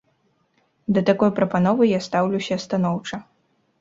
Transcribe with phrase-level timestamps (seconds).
[0.93, 3.21] Да такой прапановы я стаўлюся станоўча.